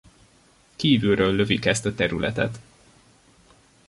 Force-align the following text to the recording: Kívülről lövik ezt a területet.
Kívülről 0.75 1.33
lövik 1.35 1.65
ezt 1.65 1.85
a 1.85 1.93
területet. 1.95 2.59